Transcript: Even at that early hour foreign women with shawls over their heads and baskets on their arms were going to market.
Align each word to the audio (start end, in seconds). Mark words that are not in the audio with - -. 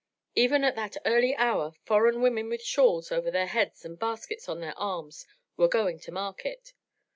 Even 0.33 0.63
at 0.63 0.75
that 0.75 0.97
early 1.05 1.35
hour 1.35 1.73
foreign 1.85 2.23
women 2.23 2.49
with 2.49 2.63
shawls 2.63 3.11
over 3.11 3.29
their 3.29 3.45
heads 3.45 3.85
and 3.85 3.99
baskets 3.99 4.49
on 4.49 4.59
their 4.59 4.73
arms 4.75 5.27
were 5.57 5.67
going 5.67 5.99
to 5.99 6.11
market. 6.11 6.73